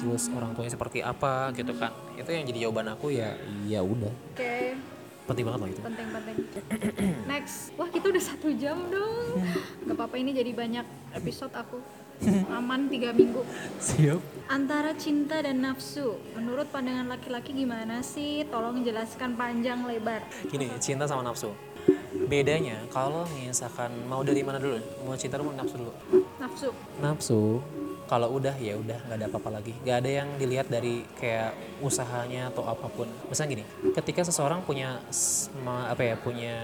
terus 0.02 0.34
orang 0.34 0.58
tuanya 0.58 0.74
seperti 0.74 1.06
apa 1.06 1.54
gitu 1.54 1.78
kan. 1.78 1.94
Itu 2.18 2.34
yang 2.34 2.50
jadi 2.50 2.66
jawaban 2.66 2.90
aku 2.90 3.14
ya 3.14 3.38
ya 3.70 3.86
udah. 3.86 4.10
Oke. 4.34 4.74
Penting 5.30 5.46
banget 5.46 5.60
loh 5.62 5.70
itu. 5.70 5.82
Penting 5.86 6.08
penting 6.10 6.38
next. 7.32 7.70
Wah 7.78 7.86
kita 7.86 8.10
udah 8.10 8.24
satu 8.26 8.50
jam 8.58 8.90
dong. 8.90 9.38
Gak 9.86 9.94
apa-apa 9.94 10.18
ini 10.18 10.34
jadi 10.34 10.50
banyak 10.58 11.14
episode 11.14 11.54
aku. 11.54 11.78
Aman 12.52 12.92
tiga 12.92 13.16
minggu. 13.16 13.46
Siap. 13.80 14.20
Antara 14.50 14.92
cinta 14.98 15.40
dan 15.40 15.64
nafsu 15.64 16.20
menurut 16.34 16.68
pandangan 16.68 17.08
laki-laki 17.08 17.54
gimana 17.54 18.02
sih? 18.02 18.44
Tolong 18.50 18.82
jelaskan 18.82 19.38
panjang 19.38 19.86
lebar. 19.86 20.26
Gini 20.50 20.68
cinta 20.82 21.06
sama 21.06 21.22
nafsu 21.22 21.54
bedanya 22.28 22.84
kalau 22.92 23.24
misalkan 23.40 23.94
mau 24.10 24.20
dari 24.26 24.44
mana 24.44 24.60
dulu? 24.60 24.76
Mau 25.08 25.16
cinta 25.16 25.40
dulu 25.40 25.54
mau 25.54 25.64
nafsu 25.64 25.76
dulu? 25.80 25.94
Nafsu. 26.42 26.70
Nafsu? 27.00 27.42
Kalau 28.10 28.42
udah 28.42 28.58
ya 28.58 28.74
udah 28.74 28.98
nggak 29.06 29.18
ada 29.22 29.28
apa-apa 29.30 29.50
lagi. 29.62 29.74
Nggak 29.86 29.98
ada 30.02 30.10
yang 30.10 30.28
dilihat 30.42 30.68
dari 30.68 31.06
kayak 31.22 31.54
usahanya 31.80 32.50
atau 32.50 32.66
apa 32.66 32.90
pun. 32.90 33.06
Misalnya 33.30 33.62
gini 33.62 33.66
ketika 33.94 34.26
seseorang 34.26 34.66
punya 34.66 34.98
apa 35.66 36.02
ya 36.02 36.16
punya 36.18 36.56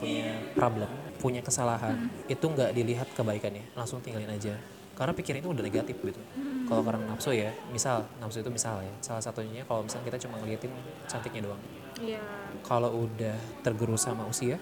punya 0.00 0.32
problem 0.56 0.88
punya 1.18 1.42
kesalahan 1.42 2.08
itu 2.30 2.40
nggak 2.40 2.72
dilihat 2.72 3.08
kebaikannya. 3.12 3.68
Langsung 3.76 4.00
tinggalin 4.00 4.32
aja. 4.32 4.56
Karena 4.96 5.14
pikiran 5.14 5.38
itu 5.44 5.50
udah 5.52 5.62
negatif 5.62 5.96
gitu. 6.00 6.20
Kalau 6.66 6.82
orang 6.82 7.04
nafsu 7.06 7.30
ya 7.36 7.52
misal 7.70 8.08
nafsu 8.18 8.40
itu 8.40 8.50
misal 8.50 8.80
ya. 8.80 8.94
Salah 9.04 9.22
satunya 9.22 9.62
kalau 9.68 9.84
misalnya 9.84 10.08
kita 10.08 10.18
cuma 10.26 10.40
ngeliatin 10.40 10.72
cantiknya 11.04 11.52
doang. 11.52 11.62
Iya. 12.00 12.22
Kalau 12.64 13.04
udah 13.06 13.36
tergerus 13.60 14.08
sama 14.08 14.24
usia 14.24 14.56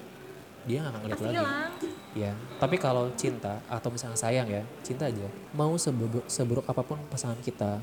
dia 0.66 0.82
nggak 0.82 0.92
akan 0.92 1.00
ngeliat 1.02 1.18
pasti 1.18 1.26
lagi 1.30 1.38
hilang 1.38 1.94
Ya, 2.16 2.32
tapi 2.56 2.80
kalau 2.80 3.12
cinta 3.12 3.60
atau 3.68 3.92
misalnya 3.92 4.16
sayang 4.16 4.48
ya, 4.48 4.64
cinta 4.80 5.04
aja. 5.04 5.28
Mau 5.52 5.76
seburuk, 5.76 6.24
seburuk 6.32 6.64
apa 6.64 6.80
pun 6.80 6.96
pasangan 7.12 7.36
kita, 7.44 7.76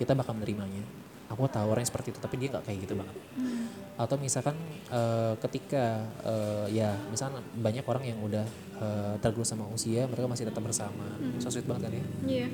kita 0.00 0.16
bakal 0.16 0.32
menerimanya. 0.32 0.80
Aku 1.28 1.44
tahu 1.44 1.76
orang 1.76 1.84
yang 1.84 1.90
seperti 1.92 2.16
itu, 2.16 2.20
tapi 2.22 2.40
dia 2.40 2.48
nggak 2.56 2.64
kayak 2.64 2.88
gitu 2.88 2.96
banget. 2.96 3.12
Hmm. 3.36 3.68
Atau 4.00 4.16
misalkan 4.16 4.56
eh, 4.88 5.36
ketika 5.44 6.08
eh, 6.24 6.72
ya, 6.72 6.96
misalnya 7.12 7.44
banyak 7.52 7.84
orang 7.84 8.04
yang 8.08 8.16
udah 8.24 8.48
eh, 8.80 9.14
tergerus 9.20 9.52
sama 9.52 9.68
usia, 9.68 10.08
mereka 10.08 10.24
masih 10.24 10.48
tetap 10.48 10.64
bersama. 10.64 11.04
So 11.36 11.52
sweet 11.52 11.68
banget 11.68 11.92
kan 11.92 12.00
ya? 12.00 12.04
iya 12.24 12.48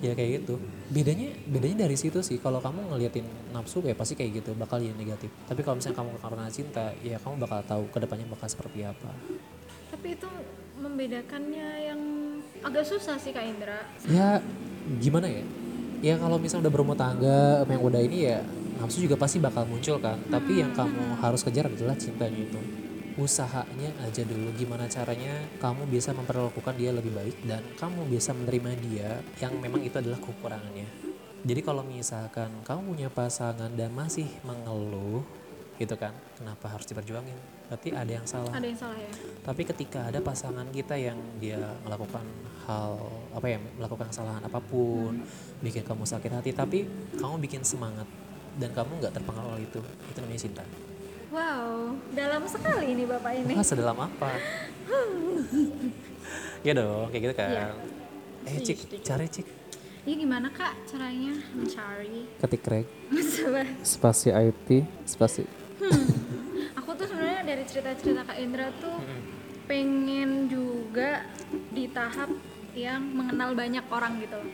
Ya 0.00 0.12
kayak 0.12 0.44
gitu. 0.44 0.60
Bedanya, 0.92 1.32
bedanya 1.48 1.88
dari 1.88 1.96
situ 1.96 2.20
sih. 2.20 2.36
Kalau 2.36 2.60
kamu 2.60 2.92
ngeliatin 2.92 3.24
nafsu 3.50 3.80
ya 3.80 3.96
pasti 3.96 4.12
kayak 4.12 4.44
gitu, 4.44 4.52
bakal 4.54 4.76
jadi 4.76 4.92
negatif. 4.92 5.32
Tapi 5.44 5.60
kalau 5.64 5.80
misalnya 5.80 5.96
kamu 5.98 6.10
karena 6.20 6.44
cinta, 6.52 6.84
ya 7.00 7.16
kamu 7.16 7.34
bakal 7.40 7.58
tahu 7.64 7.82
ke 7.88 7.98
depannya 8.00 8.26
bakal 8.28 8.46
seperti 8.46 8.84
apa. 8.84 9.10
tapi 9.86 10.18
itu 10.18 10.26
membedakannya 10.76 11.68
yang 11.88 12.00
agak 12.60 12.84
susah 12.84 13.16
sih 13.16 13.30
kak 13.30 13.46
Indra 13.46 13.86
ya 14.10 14.42
gimana 14.98 15.30
ya 15.30 15.46
ya 16.02 16.14
kalau 16.18 16.36
misalnya 16.36 16.68
udah 16.68 16.74
berumah 16.74 16.98
tangga 16.98 17.62
yang 17.64 17.82
udah 17.82 18.02
ini 18.02 18.18
ya 18.28 18.42
nafsu 18.76 19.00
juga 19.00 19.16
pasti 19.16 19.38
bakal 19.38 19.64
muncul 19.64 19.96
kan 20.02 20.18
tapi 20.28 20.60
yang 20.60 20.74
kamu 20.74 21.16
harus 21.22 21.40
kejar 21.46 21.70
adalah 21.70 21.96
cintanya 21.96 22.44
itu 22.44 22.60
usahanya 23.16 23.90
aja 24.04 24.22
dulu. 24.22 24.52
Gimana 24.56 24.86
caranya 24.88 25.32
kamu 25.60 25.88
bisa 25.88 26.12
memperlakukan 26.12 26.76
dia 26.76 26.92
lebih 26.92 27.12
baik 27.12 27.36
dan 27.48 27.64
kamu 27.80 28.08
bisa 28.08 28.36
menerima 28.36 28.72
dia 28.84 29.10
yang 29.40 29.56
memang 29.56 29.80
itu 29.84 29.96
adalah 29.96 30.20
kekurangannya. 30.20 30.88
Jadi 31.46 31.60
kalau 31.62 31.84
misalkan 31.84 32.50
kamu 32.64 32.80
punya 32.96 33.08
pasangan 33.08 33.72
dan 33.72 33.92
masih 33.92 34.28
mengeluh 34.44 35.24
gitu 35.76 35.92
kan 35.96 36.16
kenapa 36.36 36.72
harus 36.72 36.88
diperjuangin? 36.88 37.36
Berarti 37.68 37.88
ada 37.92 38.12
yang 38.12 38.26
salah. 38.26 38.52
Ada 38.54 38.66
yang 38.66 38.78
salah 38.78 38.96
ya. 38.96 39.10
Tapi 39.44 39.62
ketika 39.66 40.08
ada 40.08 40.18
pasangan 40.24 40.66
kita 40.72 40.96
yang 40.96 41.18
dia 41.36 41.60
melakukan 41.84 42.24
hal 42.66 42.98
apa 43.30 43.46
ya 43.46 43.58
melakukan 43.78 44.10
kesalahan 44.10 44.42
apa 44.42 44.58
pun 44.58 45.22
bikin 45.62 45.86
kamu 45.86 46.02
sakit 46.02 46.32
hati 46.34 46.50
tapi 46.50 46.82
kamu 47.14 47.38
bikin 47.38 47.62
semangat 47.62 48.08
dan 48.58 48.74
kamu 48.74 48.98
nggak 48.98 49.14
terpengaruh 49.14 49.54
oleh 49.54 49.64
itu 49.68 49.78
itu 50.10 50.18
namanya 50.18 50.40
cinta 50.42 50.64
wow 51.30 51.94
dalam 52.12 52.42
sekali 52.46 52.94
ini 52.94 53.04
bapak 53.06 53.32
ini. 53.42 53.52
Wah 53.56 53.66
sedalam 53.66 53.98
apa? 53.98 54.30
Ya 56.66 56.74
dong 56.74 57.14
kayak 57.14 57.22
gitu 57.30 57.34
kan. 57.38 57.50
Iya. 57.50 57.66
eh 58.50 58.58
cik 58.58 58.76
setuju. 58.78 59.02
cari 59.06 59.26
cik. 59.30 59.46
Ini 60.06 60.14
gimana 60.18 60.50
kak 60.50 60.74
caranya? 60.90 61.34
Mencari. 61.54 62.26
Ketik 62.42 62.66
reg 62.66 62.86
Sabar. 63.22 63.66
spasi 63.86 64.34
IT 64.34 64.82
spasi. 65.06 65.46
Aku 66.74 66.90
tuh 66.98 67.06
sebenarnya 67.06 67.46
dari 67.46 67.62
cerita-cerita 67.70 68.26
kak 68.26 68.38
Indra 68.42 68.74
tuh 68.82 68.98
pengen 69.70 70.50
juga 70.50 71.22
di 71.70 71.86
tahap 71.90 72.34
yang 72.74 73.02
mengenal 73.14 73.54
banyak 73.54 73.86
orang 73.86 74.18
gitu. 74.18 74.38
Loh 74.42 74.50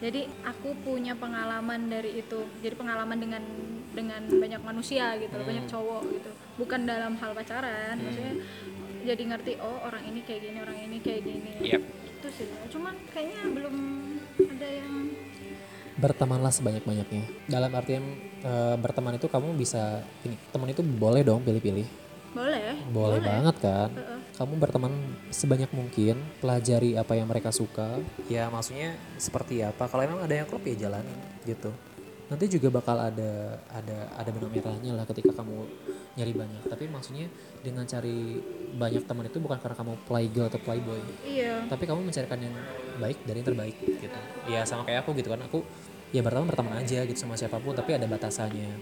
jadi 0.00 0.26
aku 0.48 0.72
punya 0.80 1.12
pengalaman 1.12 1.92
dari 1.92 2.24
itu. 2.24 2.40
Jadi 2.64 2.74
pengalaman 2.74 3.18
dengan 3.20 3.42
dengan 3.90 4.22
banyak 4.26 4.62
manusia 4.62 5.18
gitu 5.18 5.34
loh, 5.34 5.46
banyak 5.46 5.66
cowok 5.66 6.02
gitu. 6.14 6.30
Bukan 6.60 6.80
dalam 6.86 7.16
hal 7.18 7.30
pacaran 7.34 7.96
maksudnya 7.98 8.34
jadi 9.04 9.22
ngerti 9.32 9.52
oh 9.64 9.78
orang 9.88 10.04
ini 10.04 10.20
kayak 10.24 10.40
gini 10.44 10.58
orang 10.60 10.78
ini 10.78 10.96
kayak 11.00 11.22
gini. 11.24 11.52
Yep. 11.64 11.82
itu 12.20 12.28
sih 12.36 12.46
cuman 12.68 12.92
kayaknya 13.16 13.48
belum 13.48 13.76
ada 14.44 14.68
yang 14.68 14.92
bertemanlah 15.96 16.52
sebanyak-banyaknya. 16.52 17.24
Dalam 17.48 17.72
artian 17.72 18.04
eh, 18.44 18.76
berteman 18.76 19.16
itu 19.16 19.28
kamu 19.28 19.56
bisa 19.56 20.04
ini 20.24 20.36
teman 20.52 20.68
itu 20.68 20.84
boleh 20.84 21.24
dong 21.24 21.40
pilih-pilih. 21.44 21.88
Boleh. 22.30 22.78
Boleh, 22.94 23.18
banget 23.18 23.56
kan? 23.58 23.90
Heeh. 23.90 24.18
kamu 24.38 24.56
berteman 24.56 24.92
sebanyak 25.28 25.68
mungkin 25.74 26.16
pelajari 26.40 26.96
apa 26.96 27.12
yang 27.12 27.28
mereka 27.28 27.52
suka. 27.52 28.00
Ya 28.30 28.48
maksudnya 28.48 28.96
seperti 29.20 29.60
apa? 29.60 29.84
Kalau 29.90 30.00
emang 30.00 30.24
ada 30.24 30.32
yang 30.32 30.46
klub 30.48 30.64
ya 30.64 30.88
jalanin 30.88 31.18
gitu 31.44 31.74
nanti 32.30 32.46
juga 32.46 32.70
bakal 32.70 32.94
ada 32.94 33.58
ada 33.74 33.98
ada 34.14 34.30
benang 34.30 34.54
merahnya 34.54 34.94
lah 34.94 35.04
ketika 35.10 35.34
kamu 35.34 35.66
nyari 36.14 36.32
banyak. 36.32 36.62
Tapi 36.70 36.84
maksudnya 36.86 37.26
dengan 37.58 37.82
cari 37.82 38.38
banyak 38.78 39.02
teman 39.02 39.26
itu 39.26 39.38
bukan 39.42 39.58
karena 39.58 39.76
kamu 39.76 39.92
playgirl 40.06 40.46
atau 40.46 40.60
playboy. 40.62 41.02
Iya. 41.26 41.66
Tapi 41.66 41.84
kamu 41.90 42.06
mencarikan 42.06 42.38
yang 42.38 42.54
baik 43.02 43.18
dari 43.26 43.42
yang 43.42 43.48
terbaik 43.50 43.76
gitu. 43.82 44.18
Ya 44.46 44.62
sama 44.62 44.86
kayak 44.86 45.02
aku 45.02 45.18
gitu 45.18 45.34
kan. 45.34 45.42
Aku 45.50 45.66
ya 46.14 46.22
berteman 46.22 46.46
berteman 46.46 46.74
aja 46.78 47.02
gitu 47.02 47.18
sama 47.18 47.34
siapa 47.34 47.58
pun 47.58 47.74
tapi 47.74 47.98
ada 47.98 48.06
batasannya. 48.06 48.78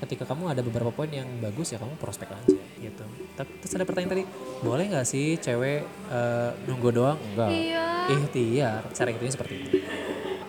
Ketika 0.00 0.24
kamu 0.24 0.52
ada 0.52 0.60
beberapa 0.64 0.88
poin 0.92 1.12
yang 1.12 1.28
bagus 1.44 1.72
ya 1.72 1.80
kamu 1.80 1.96
prospek 1.96 2.28
aja 2.32 2.60
gitu. 2.84 3.04
Tapi 3.36 3.50
terus 3.64 3.72
ada 3.80 3.84
pertanyaan 3.88 4.12
tadi 4.12 4.24
boleh 4.60 4.84
nggak 4.92 5.08
sih 5.08 5.40
cewek 5.40 5.84
eh, 5.88 6.50
nunggu 6.68 6.88
doang? 6.92 7.16
Enggak. 7.32 7.48
Iya. 7.48 7.84
Ikhtiar. 8.12 8.82
Cara 8.92 9.08
intinya 9.08 9.32
seperti 9.32 9.54
itu. 9.56 9.76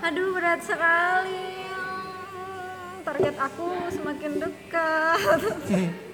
Aduh 0.03 0.35
berat 0.35 0.59
sekali 0.63 1.60
target 3.11 3.35
aku 3.35 3.67
semakin 3.91 4.31
dekat 4.39 5.19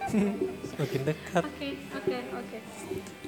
semakin 0.73 1.01
dekat 1.05 1.43
Oke, 1.43 1.69
oke, 1.93 2.17
oke. 2.33 2.57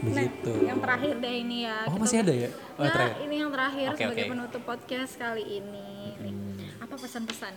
begitu 0.01 0.51
Nah, 0.55 0.65
yang 0.65 0.79
terakhir 0.81 1.13
deh 1.19 1.35
ini 1.37 1.57
ya. 1.67 1.85
oh 1.85 1.91
Kita 1.91 2.01
masih 2.01 2.17
ada 2.23 2.33
ya 2.33 2.49
oh, 2.49 2.81
Nah, 2.81 2.89
terakhir 2.89 3.19
ini 3.21 3.35
yang 3.37 3.51
terakhir 3.51 3.87
Oke, 3.89 3.99
sebagai 4.01 4.23
oke. 4.23 4.31
penutup 4.31 4.61
podcast 4.63 5.11
kali 5.15 5.43
ini. 5.55 5.89
Nih, 6.17 6.33
Hmm. 6.39 6.83
Apa 6.83 6.95
pesan-pesan 6.97 7.53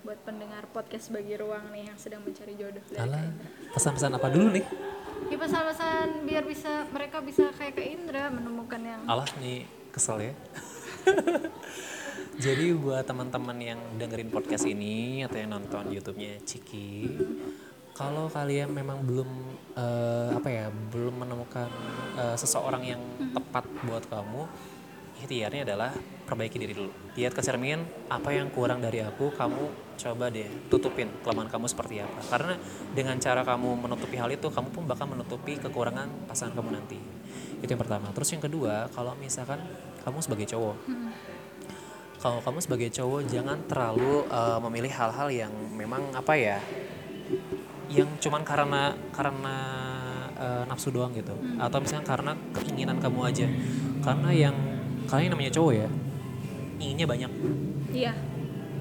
buat 0.00 0.18
pendengar 0.24 0.64
podcast 0.70 1.12
bagi 1.12 1.36
ruang 1.36 1.68
nih 1.70 1.92
yang 1.92 1.98
sedang 2.00 2.24
mencari 2.24 2.56
jodoh 2.56 2.80
Alah, 2.96 3.20
pesan-pesan 3.70 4.16
apa 4.16 4.32
dulu 4.32 4.48
nih 4.50 4.64
Ya 5.28 5.36
pesan-pesan 5.36 6.24
biar 6.24 6.42
bisa 6.42 6.88
mereka 6.88 7.20
bisa 7.20 7.52
kayak 7.52 7.76
Kak 7.76 7.86
Indra 7.86 8.32
menemukan 8.32 8.80
yang 8.80 9.02
Allah 9.04 9.28
nih 9.36 9.68
kesel 9.90 10.18
ya. 10.22 10.34
Jadi 12.40 12.72
buat 12.72 13.04
teman-teman 13.04 13.52
yang 13.60 13.76
dengerin 14.00 14.32
podcast 14.32 14.64
ini 14.64 15.20
atau 15.28 15.36
yang 15.36 15.52
nonton 15.52 15.92
YouTube-nya 15.92 16.40
Ciki, 16.40 17.12
kalau 17.92 18.32
kalian 18.32 18.72
memang 18.72 19.04
belum 19.04 19.28
eh, 19.76 20.40
apa 20.40 20.48
ya, 20.48 20.72
belum 20.72 21.20
menemukan 21.20 21.68
eh, 22.16 22.36
seseorang 22.40 22.80
yang 22.80 23.02
tepat 23.36 23.68
buat 23.84 24.08
kamu, 24.08 24.48
ikhtiarnya 25.20 25.68
adalah 25.68 25.92
perbaiki 26.24 26.56
diri 26.56 26.72
dulu. 26.72 26.88
Lihat 27.12 27.36
ke 27.36 27.44
cermin, 27.44 27.84
apa 28.08 28.32
yang 28.32 28.48
kurang 28.48 28.80
dari 28.80 29.04
aku, 29.04 29.36
kamu 29.36 29.92
coba 30.00 30.32
deh 30.32 30.48
tutupin 30.72 31.12
kelemahan 31.20 31.52
kamu 31.52 31.68
seperti 31.68 32.00
apa. 32.00 32.24
Karena 32.24 32.56
dengan 32.96 33.20
cara 33.20 33.44
kamu 33.44 33.84
menutupi 33.84 34.16
hal 34.16 34.32
itu, 34.32 34.48
kamu 34.48 34.72
pun 34.72 34.88
bakal 34.88 35.12
menutupi 35.12 35.60
kekurangan 35.60 36.08
pasangan 36.24 36.56
kamu 36.56 36.72
nanti. 36.72 36.96
Itu 37.60 37.68
yang 37.68 37.84
pertama. 37.84 38.08
Terus 38.16 38.32
yang 38.32 38.40
kedua, 38.40 38.88
kalau 38.96 39.12
misalkan 39.20 39.60
kamu 40.00 40.24
sebagai 40.24 40.48
cowok, 40.48 40.88
kalau 42.20 42.44
kamu 42.44 42.58
sebagai 42.60 42.88
cowok 42.92 43.20
jangan 43.32 43.58
terlalu 43.64 44.28
uh, 44.28 44.60
memilih 44.68 44.92
hal-hal 44.92 45.28
yang 45.32 45.52
memang 45.72 46.12
apa 46.12 46.36
ya 46.36 46.60
yang 47.90 48.06
cuman 48.22 48.46
karena 48.46 48.94
karena 49.10 49.56
eh, 50.38 50.62
nafsu 50.70 50.94
doang 50.94 51.10
gitu. 51.10 51.34
Atau 51.58 51.82
misalnya 51.82 52.06
karena 52.06 52.32
keinginan 52.54 53.02
kamu 53.02 53.20
aja. 53.26 53.46
Karena 53.98 54.30
yang 54.30 54.54
kalian 55.10 55.34
namanya 55.34 55.50
cowok 55.50 55.74
ya 55.74 55.88
inginnya 56.78 57.06
banyak. 57.10 57.30
Iya. 57.90 58.14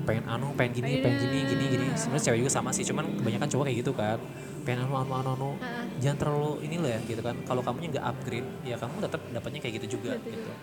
Pengen 0.06 0.30
anu 0.30 0.54
pengen 0.54 0.78
gini 0.78 1.02
pengen 1.02 1.26
gini 1.26 1.38
gini 1.50 1.64
gini. 1.74 1.86
Sebenarnya 1.98 2.30
cewek 2.30 2.40
juga 2.46 2.52
sama 2.54 2.70
sih 2.70 2.86
cuman 2.86 3.18
kebanyakan 3.18 3.50
cowok 3.50 3.64
kayak 3.66 3.78
gitu 3.82 3.92
kan. 3.98 4.20
Pengen 4.62 4.86
anu 4.86 4.94
anu 4.94 5.12
anu 5.26 5.30
anu. 5.34 5.50
Jangan 5.98 6.18
terlalu 6.22 6.52
ini 6.70 6.76
lah 6.78 6.90
ya 6.94 7.00
gitu 7.10 7.22
kan. 7.26 7.36
Kalau 7.50 7.66
kamunya 7.66 7.98
nggak 7.98 8.06
upgrade 8.14 8.50
ya 8.62 8.78
kamu 8.78 8.96
tetap 9.10 9.22
dapatnya 9.34 9.60
kayak 9.66 9.74
gitu 9.82 9.98
juga 9.98 10.22
Gitu 10.22 10.38
gitu 10.38 10.54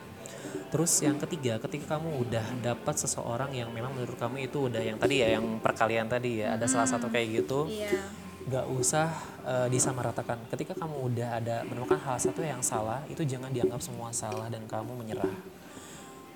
terus 0.70 0.92
yang 1.00 1.16
ketiga 1.22 1.56
ketika 1.62 1.96
kamu 1.96 2.26
udah 2.26 2.46
dapat 2.60 2.94
seseorang 2.98 3.54
yang 3.54 3.70
memang 3.70 3.94
menurut 3.94 4.18
kamu 4.18 4.50
itu 4.50 4.66
udah 4.66 4.82
yang 4.82 4.98
tadi 4.98 5.22
ya 5.22 5.38
yang 5.38 5.62
perkalian 5.62 6.10
tadi 6.10 6.42
ya 6.42 6.58
ada 6.58 6.66
salah 6.66 6.88
satu 6.88 7.06
kayak 7.08 7.44
gitu 7.44 7.70
iya. 7.70 8.02
nggak 8.46 8.66
usah 8.70 9.10
eh, 9.46 9.68
disamaratakan. 9.70 10.38
Ketika 10.50 10.74
kamu 10.78 11.10
udah 11.10 11.28
ada 11.42 11.56
menemukan 11.66 11.98
hal 12.02 12.18
satu 12.18 12.42
yang 12.42 12.62
salah 12.62 13.02
itu 13.06 13.22
jangan 13.26 13.50
dianggap 13.50 13.78
semua 13.82 14.10
salah 14.10 14.46
dan 14.46 14.62
kamu 14.70 15.02
menyerah. 15.02 15.34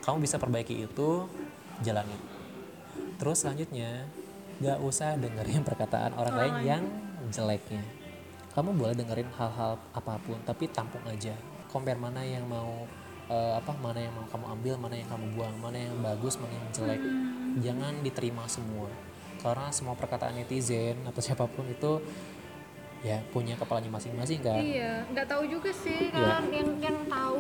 Kamu 0.03 0.23
bisa 0.23 0.39
perbaiki 0.39 0.87
itu 0.87 1.31
jalani. 1.83 2.19
Terus 3.19 3.45
selanjutnya 3.45 4.09
nggak 4.61 4.79
usah 4.83 5.17
dengerin 5.17 5.63
perkataan 5.65 6.13
orang 6.17 6.37
lain. 6.37 6.55
yang 6.67 6.83
jeleknya. 7.31 7.85
Kamu 8.53 8.75
boleh 8.75 8.99
dengerin 8.99 9.31
hal-hal 9.39 9.79
apa 9.95 10.19
pun 10.21 10.39
tapi 10.43 10.67
tampung 10.69 11.03
aja. 11.07 11.33
Compare 11.71 12.01
mana 12.03 12.27
yang 12.27 12.51
mau 12.51 12.85
eh, 13.31 13.53
apa 13.55 13.73
mana 13.79 13.97
yang 13.97 14.13
mau 14.13 14.27
kamu 14.27 14.47
ambil 14.59 14.75
mana 14.77 14.95
yang 14.95 15.09
kamu 15.09 15.27
buang 15.33 15.57
mana 15.57 15.79
yang 15.79 15.95
bagus 16.01 16.35
mana 16.37 16.51
yang 16.51 16.67
jelek. 16.71 17.01
Jangan 17.63 17.95
diterima 18.03 18.45
semua. 18.45 18.91
Karena 19.39 19.71
semua 19.71 19.95
perkataan 19.95 20.37
netizen 20.37 21.01
atau 21.07 21.23
siapa 21.23 21.47
pun 21.47 21.65
itu 21.65 22.03
ya 23.01 23.17
punya 23.33 23.57
kepalanya 23.57 23.89
masing-masing 23.89 24.45
kan? 24.45 24.61
Iya 24.61 25.09
nggak 25.09 25.25
tahu 25.25 25.49
juga 25.49 25.73
sih 25.73 26.13
Iya. 26.13 26.37
kan? 26.37 26.43
Yang 26.53 26.69
yang 26.85 26.99
tahu 27.09 27.39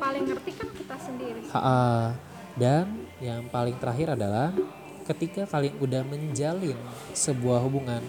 paling 0.00 0.24
ngerti 0.24 0.50
kan 0.56 0.68
kita 0.72 0.96
sendiri 0.96 1.40
Ha-ha. 1.52 2.16
Dan 2.56 2.86
yang 3.20 3.44
paling 3.52 3.76
terakhir 3.76 4.16
adalah 4.16 4.56
ketika 5.04 5.44
kalian 5.44 5.76
udah 5.76 6.02
menjalin 6.02 6.78
sebuah 7.12 7.60
hubungan, 7.60 8.00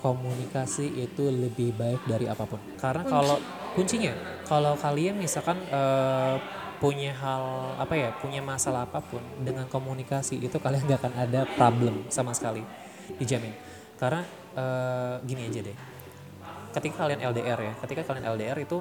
komunikasi 0.00 0.96
itu 0.96 1.28
lebih 1.28 1.76
baik 1.76 2.08
dari 2.08 2.26
apa 2.26 2.48
pun. 2.48 2.58
Karena 2.80 3.04
kalau 3.04 3.36
kuncinya, 3.76 4.16
kalau 4.48 4.74
kalian 4.80 5.20
misalkan 5.20 5.60
eh, 5.68 6.36
punya 6.80 7.12
hal 7.12 7.76
apa 7.76 7.94
ya, 7.94 8.10
punya 8.16 8.40
masalah 8.40 8.88
apa 8.88 9.04
pun 9.04 9.20
dengan 9.44 9.68
komunikasi 9.68 10.40
itu 10.40 10.56
kalian 10.56 10.88
nggak 10.88 11.00
akan 11.04 11.14
ada 11.14 11.40
problem 11.54 12.08
sama 12.08 12.32
sekali, 12.32 12.64
dijamin. 13.20 13.52
Karena 14.00 14.24
eh, 14.56 15.14
gini 15.28 15.52
aja 15.52 15.60
deh, 15.60 15.76
ketika 16.72 17.04
kalian 17.04 17.20
LDR 17.20 17.60
ya, 17.60 17.72
ketika 17.84 18.02
kalian 18.08 18.24
LDR 18.24 18.56
itu 18.64 18.80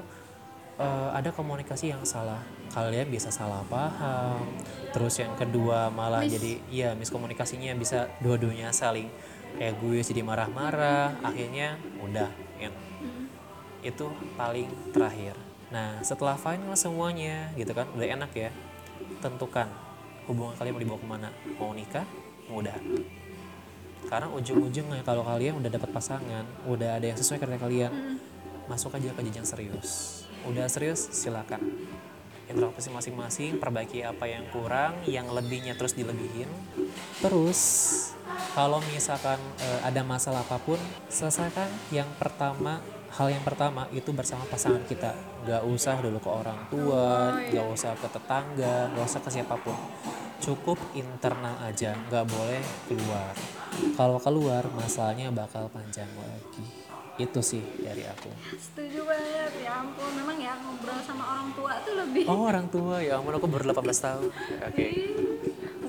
eh, 0.79 1.09
ada 1.11 1.35
komunikasi 1.35 1.91
yang 1.91 2.01
salah. 2.07 2.39
Kalian 2.69 3.09
bisa 3.11 3.33
salah 3.33 3.65
paham. 3.67 4.45
Terus 4.95 5.19
yang 5.19 5.35
kedua 5.35 5.91
malah 5.91 6.23
jadi 6.23 6.61
ya 6.71 6.93
miskomunikasinya 6.95 7.75
bisa 7.75 8.07
dua-duanya 8.21 8.69
saling 8.71 9.09
gue 9.57 9.99
jadi 9.99 10.21
marah-marah 10.21 11.19
akhirnya 11.25 11.79
udah 11.99 12.29
end. 12.59 12.75
itu 13.79 14.11
paling 14.35 14.67
terakhir. 14.91 15.39
Nah 15.71 16.03
setelah 16.03 16.35
final 16.35 16.75
semuanya 16.75 17.55
gitu 17.55 17.71
kan 17.71 17.87
udah 17.95 18.07
enak 18.19 18.31
ya 18.35 18.51
tentukan 19.23 19.71
hubungan 20.27 20.53
kalian 20.59 20.73
mau 20.75 20.81
dibawa 20.83 20.99
ke 20.99 21.07
mana. 21.07 21.29
Mau 21.55 21.71
nikah 21.71 22.05
mau 22.51 22.59
udah. 22.59 22.75
Karena 24.07 24.27
ujung-ujungnya 24.31 25.03
kalau 25.03 25.23
kalian 25.27 25.59
udah 25.59 25.71
dapat 25.71 25.89
pasangan 25.91 26.45
udah 26.67 26.99
ada 26.99 27.05
yang 27.11 27.17
sesuai 27.19 27.39
karena 27.39 27.57
kalian 27.59 27.91
masuk 28.71 28.95
aja 28.95 29.11
ke 29.11 29.21
jenjang 29.27 29.47
serius. 29.47 30.23
Udah 30.47 30.69
serius 30.71 31.09
silakan. 31.11 31.59
Introspeksi 32.49 32.89
masing-masing 32.89 33.51
perbaiki 33.61 34.01
apa 34.01 34.25
yang 34.25 34.41
kurang 34.49 34.97
yang 35.05 35.29
lebihnya 35.29 35.77
terus 35.77 35.93
dilebihin. 35.93 36.49
Terus 37.21 37.59
kalau 38.57 38.81
misalkan 38.89 39.37
eh, 39.61 39.79
ada 39.85 40.01
masalah 40.01 40.41
apa 40.41 40.57
pun 40.61 40.79
selesaikan. 41.09 41.69
Yang 41.93 42.09
pertama 42.17 42.81
hal 43.09 43.27
yang 43.33 43.41
pertama 43.41 43.89
itu 43.93 44.09
bersama 44.13 44.45
pasangan 44.49 44.81
kita. 44.85 45.13
Nggak 45.45 45.63
usah 45.65 45.97
dulu 46.01 46.17
ke 46.21 46.29
orang 46.29 46.59
tua 46.69 47.37
nggak 47.49 47.67
usah 47.73 47.97
ke 47.97 48.07
tetangga 48.09 48.93
nggak 48.93 49.05
usah 49.05 49.21
ke 49.21 49.29
siapa 49.29 49.55
pun. 49.61 49.77
Cukup 50.39 50.79
internal 50.95 51.57
aja 51.61 51.93
nggak 52.09 52.25
boleh 52.25 52.61
keluar. 52.89 53.33
Kalau 53.95 54.17
keluar 54.17 54.63
masalahnya 54.73 55.29
bakal 55.29 55.69
panjang 55.69 56.09
lagi. 56.17 56.65
Itu 57.19 57.43
sih 57.43 57.59
dari 57.83 58.07
aku. 58.07 58.31
Setuju 58.55 59.03
banget 59.03 59.51
ya 59.59 59.83
ampun. 59.83 60.07
Memang 60.15 60.39
ya 60.39 60.55
ngobrol 60.63 61.03
sama 61.03 61.23
orang 61.35 61.49
tua 61.51 61.73
tuh 61.83 61.93
lebih 61.99 62.23
oh 62.31 62.47
orang 62.47 62.65
tua. 62.71 63.03
Ya 63.03 63.19
ampun 63.19 63.35
aku 63.35 63.47
baru 63.51 63.75
18 63.75 64.05
tahun. 64.05 64.29
Oke 64.71 64.87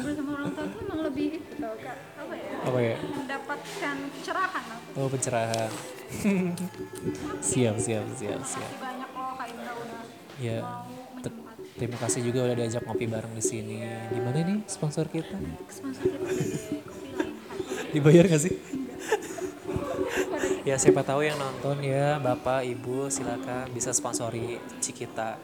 ngobrol 0.01 0.17
sama 0.17 0.33
orang 0.41 0.51
tua 0.57 0.65
tuh 0.65 0.81
emang 0.81 1.01
lebih 1.05 1.27
itu 1.37 1.53
tau 1.61 1.77
kak 1.77 1.97
apa 2.17 2.35
ya 2.35 2.51
apa 2.65 2.79
ya? 2.81 2.97
mendapatkan 3.05 3.97
pencerahan 4.17 4.65
aku. 4.65 4.89
Oh 4.97 5.09
pencerahan. 5.13 5.71
Siap 7.53 7.77
siap 7.79 8.05
siap 8.17 8.41
siap. 8.43 8.71
Banyak 8.81 9.11
loh 9.13 9.33
kak 9.37 9.47
Indra 9.53 9.73
udah 9.77 10.03
ya 10.41 10.59
terima 11.77 11.97
kasih 12.01 12.21
juga 12.25 12.49
udah 12.49 12.57
diajak 12.57 12.83
ngopi 12.89 13.05
bareng 13.05 13.33
di 13.37 13.45
sini. 13.45 13.85
Di 14.09 14.21
mana 14.21 14.41
nih 14.41 14.65
sponsor 14.65 15.05
kita? 15.13 15.37
Sponsor 15.69 16.05
kita 16.09 16.29
dibayar 17.93 18.25
gak 18.25 18.41
sih? 18.41 18.55
Ya 20.65 20.77
siapa 20.77 21.05
tahu 21.05 21.25
yang 21.25 21.37
nonton 21.41 21.81
ya 21.85 22.17
bapak 22.21 22.65
ibu 22.65 23.09
silakan 23.13 23.69
bisa 23.73 23.93
sponsori 23.93 24.61
Cikita. 24.81 25.37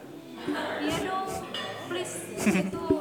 Iya 0.81 0.97
dong 1.05 1.29
please 1.89 2.17
itu 2.45 2.96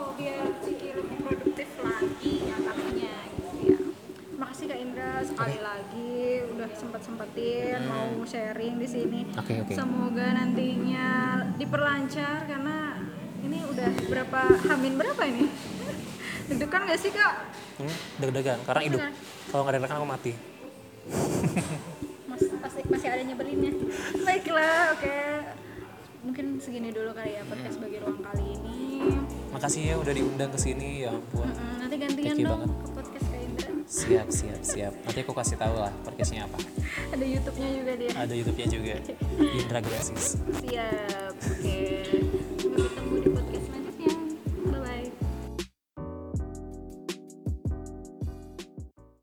Sekali 5.37 5.61
lagi 5.61 6.17
udah 6.49 6.69
sempet 6.73 7.01
sempetin 7.05 7.77
mau 7.85 8.09
sharing 8.25 8.81
di 8.81 8.89
sini. 8.89 9.21
Oke, 9.37 9.61
oke. 9.61 9.77
semoga 9.77 10.33
nantinya 10.33 11.09
diperlancar 11.61 12.49
karena 12.49 12.97
ini 13.45 13.61
udah 13.69 13.91
berapa 14.09 14.41
hamin 14.65 14.97
berapa 14.97 15.23
ini? 15.29 15.45
Deg-degan 16.49 16.89
gak 16.89 17.01
sih 17.05 17.13
kak? 17.13 17.53
Hmm, 17.77 17.97
deg-degan 18.17 18.65
karena 18.65 18.81
hidup. 18.89 19.01
Kalau 19.53 19.61
nggak 19.69 19.75
deg-degan 19.77 19.97
aku 20.01 20.09
mati. 20.09 20.33
Mas, 22.33 22.43
pasti 22.65 22.81
masih 22.89 23.09
ada 23.13 23.21
nyebelinnya. 23.21 23.77
Baiklah 24.25 24.97
oke. 24.97 25.21
Mungkin 26.25 26.47
segini 26.65 26.97
dulu 26.97 27.13
kali 27.13 27.37
ya 27.37 27.45
podcast 27.45 27.77
bagi 27.77 28.01
ruang 28.01 28.25
kali 28.25 28.57
ini. 28.57 29.21
Makasih 29.53 29.83
ya 29.85 29.95
udah 30.01 30.13
diundang 30.17 30.49
ke 30.49 30.59
sini 30.59 31.05
ya 31.05 31.13
ampun. 31.13 31.45
Mm, 31.45 31.77
nanti 31.85 31.97
gantian 32.01 32.35
Thank 32.41 32.49
dong 32.49 32.61
banget. 32.65 32.71
ke 32.73 32.91
podcast 32.97 33.16
siap 33.87 34.29
siap 34.29 34.61
siap. 34.61 34.93
Nanti 35.07 35.19
aku 35.23 35.33
kasih 35.33 35.57
tahu 35.57 35.75
lah 35.79 35.93
podcastnya 36.03 36.45
apa. 36.45 36.59
Ada 37.15 37.25
YouTube-nya 37.25 37.69
juga 37.71 37.93
dia. 37.95 38.11
Ada 38.19 38.33
YouTube-nya 38.35 38.67
juga. 38.69 38.95
Indra 39.63 39.81
Grasis 39.81 40.37
siap 40.67 41.35
oke 41.41 41.79